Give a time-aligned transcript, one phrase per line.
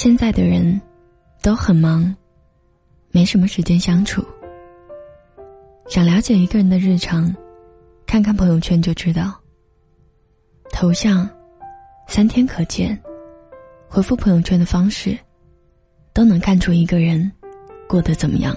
[0.00, 0.80] 现在的人
[1.42, 2.14] 都很忙，
[3.10, 4.24] 没什么时间相处。
[5.88, 7.34] 想了解一个人的日常，
[8.06, 9.34] 看看朋友圈就知道。
[10.70, 11.28] 头像
[12.06, 12.96] 三天可见，
[13.88, 15.18] 回复朋友圈的方式，
[16.12, 17.28] 都能看出一个人
[17.88, 18.54] 过得怎么样。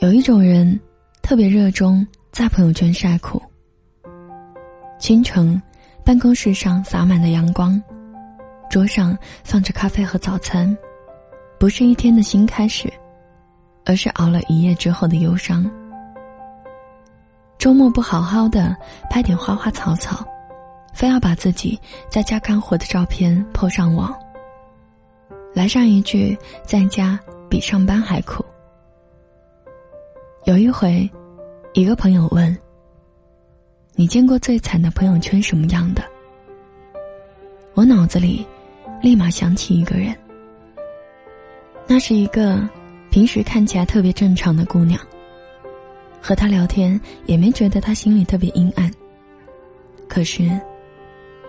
[0.00, 0.78] 有一种人
[1.22, 3.40] 特别热衷在朋友圈晒苦。
[5.00, 5.58] 清晨，
[6.04, 7.82] 办公室上洒满了阳光，
[8.72, 10.74] 桌上放着咖啡和早餐，
[11.58, 12.90] 不是一天的新开始，
[13.84, 15.70] 而是熬了一夜之后的忧伤。
[17.58, 18.74] 周末不好好的
[19.10, 20.24] 拍点花花草草，
[20.94, 24.10] 非要把自己在家干活的照片 po 上网。
[25.52, 28.42] 来上一句“在家比上班还苦”。
[30.44, 31.06] 有一回，
[31.74, 32.56] 一个朋友问。
[33.96, 36.02] 你见过最惨的朋友圈什么样的？
[37.74, 38.46] 我脑子里
[39.02, 40.16] 立马想起一个人。
[41.88, 42.66] 那是一个
[43.10, 44.98] 平时看起来特别正常的姑娘。
[46.22, 48.88] 和她聊天也没觉得她心里特别阴暗。
[50.08, 50.48] 可是，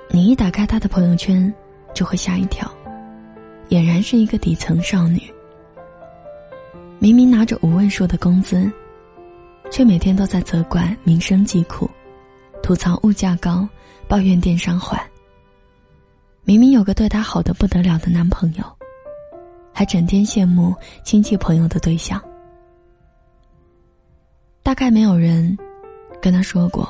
[0.09, 1.53] 你一打开她的朋友圈，
[1.93, 2.69] 就会吓一跳，
[3.69, 5.21] 俨然是一个底层少女。
[6.97, 8.71] 明明拿着五位数的工资，
[9.69, 11.87] 却每天都在责怪民生疾苦。
[12.63, 13.67] 吐槽物价高，
[14.07, 15.05] 抱怨电商坏。
[16.45, 18.63] 明明有个对她好的不得了的男朋友，
[19.73, 22.21] 还整天羡慕亲戚朋友的对象。
[24.61, 25.57] 大概没有人
[26.21, 26.87] 跟他说过，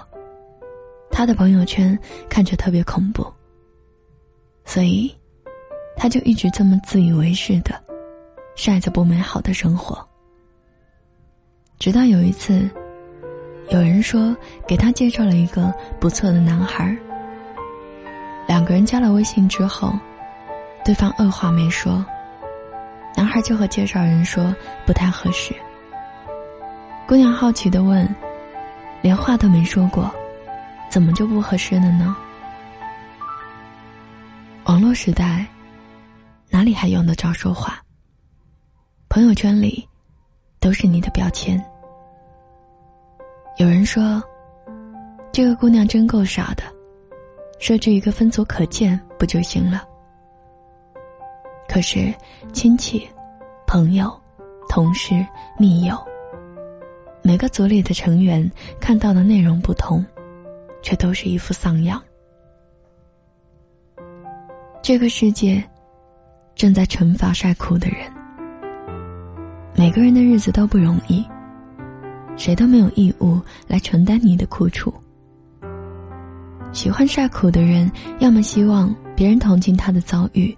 [1.11, 1.97] 他的朋友圈
[2.29, 3.25] 看着特别恐怖。
[4.65, 5.13] 所以，
[5.95, 7.79] 他就一直这么自以为是的
[8.55, 10.07] 晒着不美好的生活。
[11.79, 12.69] 直到有一次。
[13.69, 14.35] 有人说
[14.67, 16.97] 给他介绍了一个不错的男孩儿
[18.47, 19.94] 两个人加了微信之后，
[20.83, 22.05] 对方二话没说，
[23.16, 24.53] 男孩就和介绍人说
[24.85, 25.55] 不太合适。
[27.07, 28.07] 姑娘好奇的问
[29.01, 30.09] ：“连话都没说过，
[30.90, 32.16] 怎么就不合适了呢？”
[34.66, 35.46] 网络时代，
[36.50, 37.81] 哪里还用得着说话？
[39.09, 39.88] 朋友圈里，
[40.59, 41.63] 都是你的标签。
[43.57, 44.23] 有人说
[45.31, 46.63] ：“这个姑娘真够傻的，
[47.63, 49.88] 设置一个分组可见不就行了？”
[51.66, 52.13] 可是，
[52.51, 53.07] 亲戚、
[53.66, 54.13] 朋友、
[54.68, 55.25] 同事、
[55.57, 55.96] 密友，
[57.23, 60.06] 每个组里的成员看到的内容不同，
[60.81, 62.03] 却都是一副丧样。
[64.81, 65.63] 这个世界
[66.56, 68.12] 正在惩罚晒苦的人，
[69.73, 71.25] 每个人的日子都不容易。
[72.35, 74.94] 谁都没有义务来承担你的苦楚。
[76.73, 77.89] 喜欢晒苦的人，
[78.19, 80.57] 要么希望别人同情他的遭遇，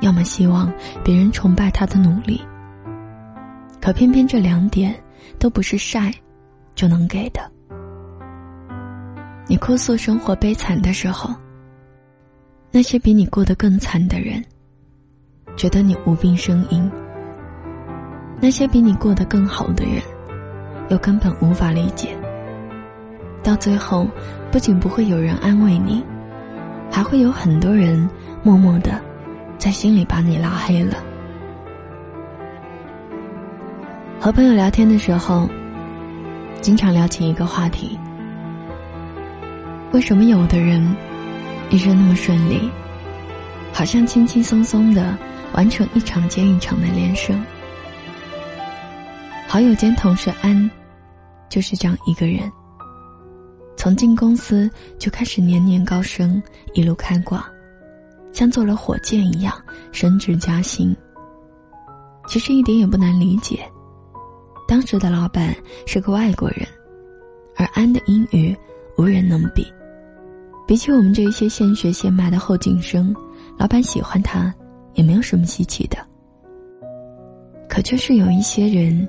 [0.00, 0.72] 要么希望
[1.04, 2.40] 别人崇拜他的努力。
[3.80, 4.94] 可偏偏这两点
[5.38, 6.12] 都不是晒
[6.74, 7.40] 就能给的。
[9.48, 11.34] 你哭诉生活悲惨的时候，
[12.70, 14.42] 那些比你过得更惨的人，
[15.56, 16.88] 觉得你无病呻吟；
[18.40, 20.00] 那些比你过得更好的人。
[20.88, 22.16] 又根本无法理解，
[23.46, 24.08] 到最后，
[24.50, 26.04] 不仅不会有人安慰你，
[26.90, 28.10] 还会有很多人
[28.42, 29.00] 默默的
[29.56, 30.96] 在心里把你拉黑了。
[34.18, 35.48] 和朋友聊天的时候，
[36.60, 37.96] 经常聊起一个话题：
[39.92, 40.84] 为什么有的人
[41.70, 42.68] 一生那么顺利，
[43.72, 45.16] 好像轻轻松松的
[45.52, 47.40] 完成一场接一场的连胜？
[49.46, 50.68] 好友兼同事安，
[51.48, 52.50] 就是这样一个人。
[53.86, 56.42] 从进公司就开始年年高升，
[56.74, 57.48] 一路开挂，
[58.32, 59.54] 像坐了火箭一样
[59.92, 60.92] 升职加薪。
[62.26, 63.60] 其实一点也不难理解，
[64.66, 65.54] 当时的老板
[65.86, 66.66] 是个外国人，
[67.54, 68.56] 而安的英语
[68.98, 69.64] 无人能比。
[70.66, 73.14] 比起我们这些现学现卖的后进生，
[73.56, 74.52] 老板喜欢他
[74.94, 75.96] 也没有什么稀奇的。
[77.68, 79.08] 可却是有一些人。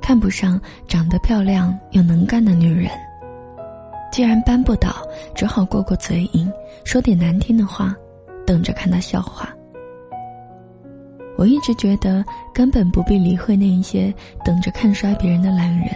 [0.00, 2.90] 看不上长得漂亮又能干的女人，
[4.14, 4.94] 既然扳不倒，
[5.34, 6.48] 只好过过嘴瘾，
[6.84, 7.92] 说点难听的话，
[8.46, 9.52] 等着看他笑话。
[11.36, 12.24] 我一直觉得
[12.54, 14.14] 根本不必理会那一些
[14.44, 15.88] 等着看衰别人的懒人，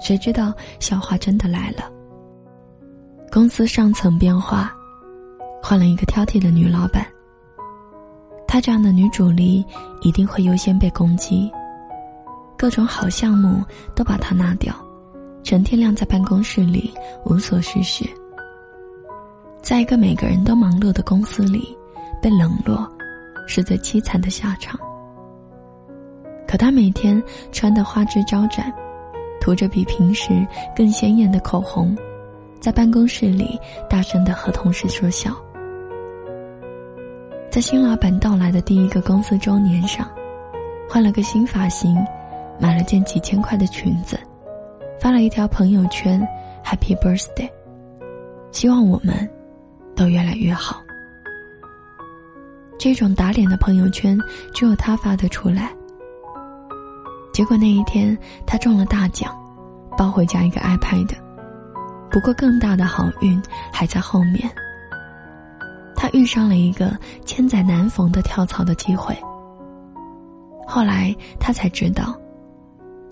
[0.00, 1.84] 谁知道笑话真的来了。
[3.30, 4.74] 公司上层变化，
[5.62, 7.06] 换了一个挑剔的女老板。
[8.48, 9.62] 她这样的女主力
[10.00, 11.52] 一定会优先被攻击。
[12.56, 13.62] 各种好项目
[13.94, 14.74] 都把她拿掉，
[15.42, 16.92] 成天晾在办公室里
[17.24, 18.04] 无所事事。
[19.60, 21.76] 在一个每个人都忙碌的公司里，
[22.20, 22.88] 被冷落，
[23.46, 24.78] 是最凄惨的下场。
[26.46, 28.72] 可他每天穿的花枝招展，
[29.40, 30.46] 涂着比平时
[30.76, 31.96] 更鲜艳的口红，
[32.60, 33.58] 在办公室里
[33.88, 35.34] 大声的和同事说笑。
[37.50, 40.08] 在新老板到来的第一个公司周年上，
[40.88, 41.96] 换了个新发型，
[42.58, 44.18] 买了件几千块的裙子，
[45.02, 46.24] 发了一条朋友圈
[46.64, 47.50] “Happy Birthday”，
[48.52, 49.28] 希望我们
[49.96, 50.80] 都越来越好。
[52.78, 54.16] 这种打脸的朋友圈，
[54.54, 55.72] 只有他发得出来。
[57.32, 58.16] 结果那一天，
[58.46, 59.36] 他中了大奖，
[59.98, 61.12] 抱回家一个 iPad。
[62.08, 64.48] 不过更大的好运还在后面。
[65.96, 69.16] 他遇上了一个千载难逢的跳槽的机会。
[70.64, 72.16] 后来他才知道，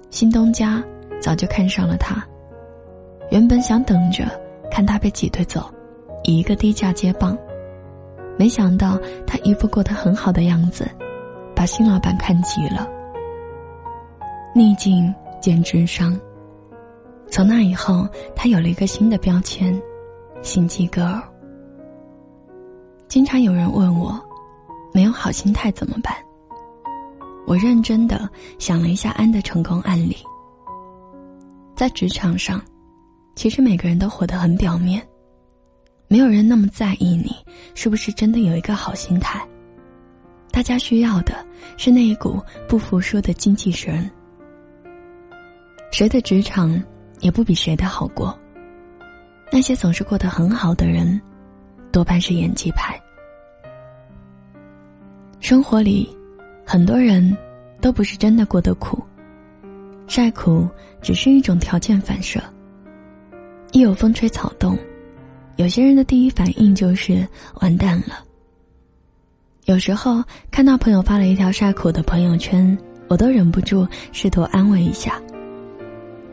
[0.09, 0.81] 新东家
[1.21, 2.27] 早就看上了他。
[3.31, 4.25] 原本想等着
[4.71, 5.71] 看他被挤兑走，
[6.25, 7.37] 以一个低价接棒，
[8.37, 10.89] 没想到他一副过得很好的样子，
[11.55, 12.89] 把新老板看急了。
[14.55, 16.19] 逆境见智商。
[17.31, 19.81] 从那以后，他有了一个新的标签——
[20.43, 21.21] 心机 girl。
[23.07, 24.21] 经常有人问我，
[24.93, 26.13] 没有好心态怎么办？
[27.47, 28.29] 我认真的
[28.59, 30.17] 想了一下安的成功案例。
[31.81, 32.63] 在职场上，
[33.35, 35.03] 其实每个人都活得很表面，
[36.09, 37.35] 没有人那么在意你
[37.75, 39.41] 是不是真的有一个好心态。
[40.51, 41.43] 大家需要的
[41.79, 42.39] 是那一股
[42.69, 44.11] 不服输的精气神。
[45.91, 46.79] 谁的职场
[47.21, 48.39] 也不比谁的好过。
[49.51, 51.19] 那些总是过得很好的人，
[51.91, 52.95] 多半是演技派。
[55.41, 56.15] 生活里，
[56.63, 57.35] 很多人
[57.81, 59.03] 都不是真的过得苦，
[60.07, 60.69] 晒苦
[61.01, 62.41] 只是一种条件反射。
[63.73, 64.77] 一有风吹草动，
[65.57, 67.27] 有些人的第一反应就是
[67.61, 68.25] 完蛋了。
[69.67, 72.77] 有时候看到朋友发了一条晒苦的朋友圈，
[73.09, 75.21] 我都忍不住试图安慰一下。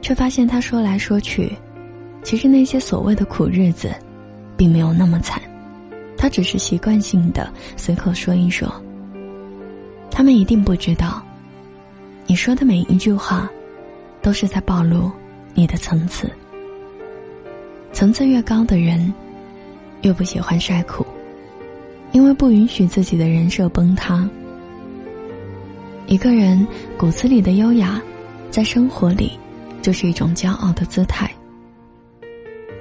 [0.02, 1.52] 却发现他说来说去，
[2.24, 3.94] 其实那些所谓的苦日子，
[4.56, 5.42] 并没有那么惨，
[6.18, 8.72] 他只是习惯性的随口说一说。
[10.10, 11.22] 他们一定不知道，
[12.26, 13.50] 你说的每一句话，
[14.28, 15.10] 都是在暴露
[15.54, 16.30] 你的层次。
[17.94, 19.14] 层次越高的人，
[20.02, 21.08] 越不喜欢晒苦，
[22.12, 24.30] 因为不允许自己的人设崩塌。
[26.08, 28.02] 一个人骨子里的优雅，
[28.52, 29.32] 在生活里。
[29.82, 31.32] 就是一种骄傲的姿态。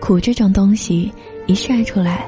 [0.00, 1.12] 苦这种东西
[1.46, 2.26] 一晒出来，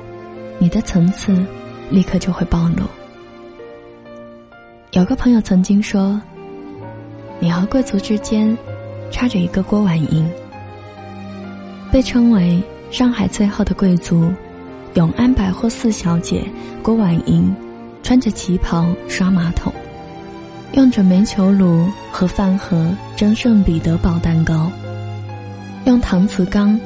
[0.60, 1.44] 你的层次
[1.90, 2.84] 立刻就会暴露。
[4.92, 6.20] 有个朋友曾经说
[7.40, 8.56] ：“你和贵族之间
[9.10, 10.28] 插着一个郭婉莹。”
[11.90, 14.32] 被称为上海最后的贵族，
[14.94, 16.44] 永安百货四小姐
[16.82, 17.54] 郭婉莹，
[18.02, 19.72] 穿着旗袍刷马桶。
[20.72, 24.70] 用着煤球炉和饭盒蒸圣彼得堡蛋糕，
[25.86, 26.78] 用搪瓷缸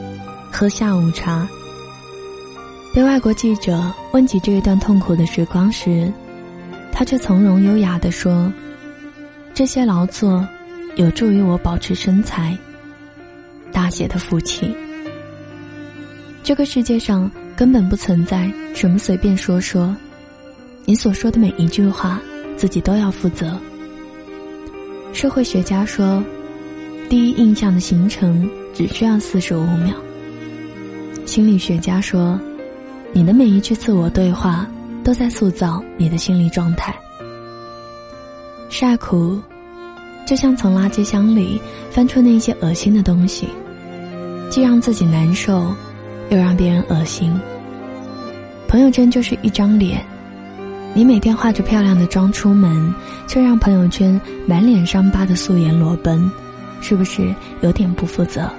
[0.53, 1.49] 喝下午茶。
[2.95, 3.83] 被外国记者
[4.13, 6.13] 问起这一段痛苦的时光时，
[6.93, 8.53] 他却从容优雅地说
[9.53, 10.47] ：“这些劳作
[10.97, 12.57] 有助于我保持身材。”
[13.73, 14.75] 大写的福气。
[16.43, 19.95] 这个世界上根本不存在什么随便说说，
[20.85, 22.21] 你所说的每一句话，
[22.57, 23.59] 自己都要负责。
[25.13, 26.23] 社会学家说，
[27.09, 29.95] 第一印象的形成只需要四十五秒。
[31.25, 32.39] 心理学家说，
[33.13, 34.67] 你的每一句自我对话
[35.05, 36.95] 都在塑造你的心理状态。
[38.69, 39.41] 晒苦，
[40.25, 41.61] 就像从垃圾箱里
[41.91, 43.49] 翻出那些恶心的东西，
[44.51, 45.75] 既让自己难受，
[46.31, 47.33] 又让别人恶心。
[48.69, 50.05] 朋友圈就是一张脸。
[50.95, 52.95] 你每天化着漂亮的妆出门，
[53.27, 56.31] 却让朋友圈满脸伤疤的素颜裸奔，
[56.81, 58.51] 是不是有点不负责？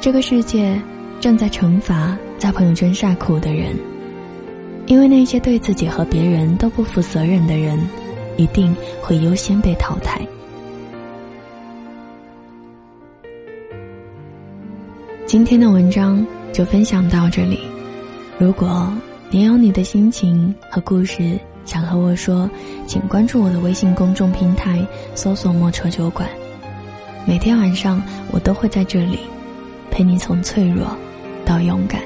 [0.00, 0.80] 这个世界
[1.20, 3.76] 正在惩罚在朋友圈晒苦的人，
[4.86, 7.78] 因为那些对自己和别人都不负责任的人，
[8.40, 10.18] 一定会优先被淘汰。
[15.26, 17.60] 今天的文章就分享到这里，
[18.38, 18.90] 如果。
[19.32, 22.50] 你有你的心情和故事想和我说，
[22.84, 26.28] 请关注我的微信公众平台，搜索“莫愁酒馆”。
[27.24, 29.20] 每天晚上我都会在这里，
[29.88, 30.84] 陪你从脆弱
[31.46, 32.02] 到勇敢。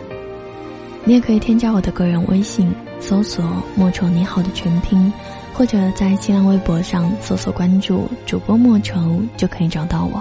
[1.03, 3.43] 你也可以添加我的个人微信，搜索
[3.75, 5.11] “莫愁你好”的全拼，
[5.55, 10.21] 或者在新浪微博上搜索关注主播莫愁，就可以找到我。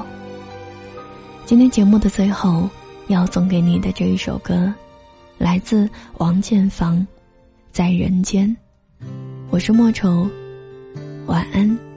[1.43, 2.69] 今天节目的最后，
[3.07, 4.71] 要送给你的这一首歌。
[5.39, 7.05] 来自王建房，
[7.71, 8.55] 在人间。
[9.49, 10.29] 我是莫愁，
[11.25, 11.92] 晚安。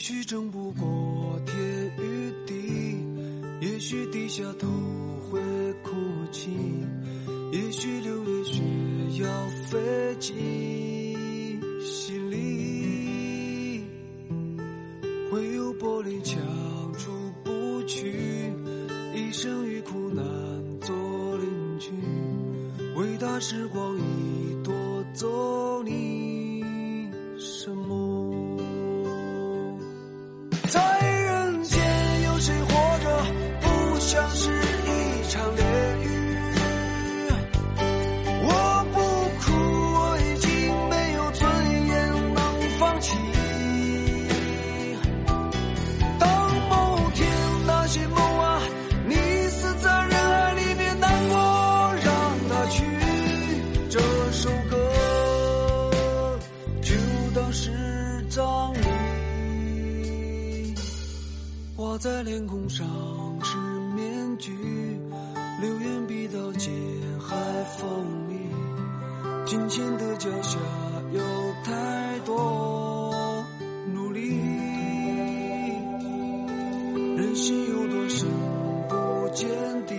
[0.00, 1.54] 也许争不过天
[1.98, 2.54] 与地，
[3.60, 4.66] 也许低下头
[5.30, 5.38] 会
[5.82, 5.90] 哭
[6.32, 6.48] 泣，
[7.52, 8.62] 也许六月雪
[9.22, 9.28] 要
[9.66, 9.78] 飞
[10.18, 10.34] 进
[11.82, 13.84] 心里，
[15.30, 16.40] 会有玻璃墙
[16.94, 17.10] 出
[17.44, 18.10] 不去，
[19.14, 20.24] 一生与苦难
[20.80, 20.96] 做
[21.36, 21.90] 邻居，
[22.96, 24.72] 伟大时光已夺
[25.12, 26.09] 走你。
[62.00, 62.86] 在脸孔上
[63.42, 63.58] 是
[63.94, 64.50] 面具，
[65.60, 66.72] 流言比刀尖
[67.20, 67.36] 还
[67.76, 68.38] 锋利，
[69.44, 70.58] 金钱的脚下
[71.12, 71.20] 有
[71.62, 73.44] 太多
[73.92, 74.30] 努力，
[77.18, 78.26] 人心有多深
[78.88, 79.46] 不见
[79.84, 79.94] 底，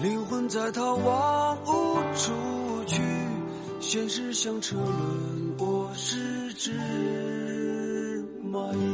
[0.00, 3.02] 灵魂在逃亡无处去，
[3.80, 6.70] 现实像车轮，我是只
[8.48, 8.93] 蚂蚁。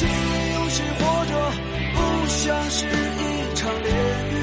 [0.00, 0.08] 人间，
[0.54, 1.32] 有谁活着
[1.94, 3.88] 不像是一场炼
[4.30, 4.34] 狱？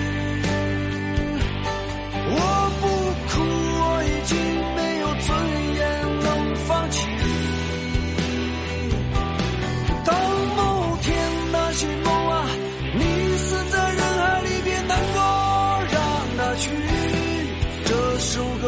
[2.30, 2.36] 我
[2.80, 2.86] 不
[3.28, 3.34] 哭，
[3.80, 4.38] 我已经
[4.76, 5.28] 没有尊
[5.76, 5.80] 严
[6.20, 6.26] 能
[6.68, 6.96] 放弃。
[10.06, 10.14] 当
[10.56, 10.60] 某
[11.02, 11.06] 天
[11.52, 12.46] 那些梦啊，
[12.94, 13.02] 你
[13.38, 15.18] 死在人海里，别难过，
[15.92, 15.98] 让
[16.38, 16.66] 它去。
[17.86, 18.64] 这首歌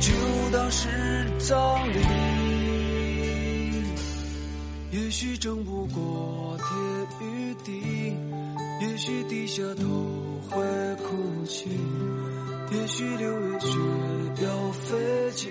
[0.00, 0.12] 就
[0.52, 0.88] 当是
[1.38, 2.39] 葬礼。
[5.10, 8.14] 也许争不过天与地，
[8.80, 9.82] 也许低下头
[10.48, 10.62] 会
[11.02, 11.68] 哭泣，
[12.70, 13.76] 也许六月雪
[14.44, 14.96] 要飞
[15.34, 15.50] 进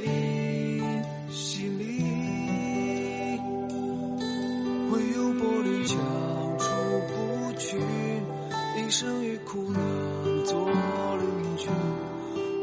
[1.30, 1.84] 心里，
[4.89, 5.98] 会有玻璃墙
[6.58, 6.70] 出
[7.10, 7.78] 不去，
[8.78, 9.82] 一生与苦难
[10.46, 10.72] 做
[11.18, 11.68] 邻居，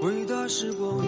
[0.01, 1.05] 伟大时光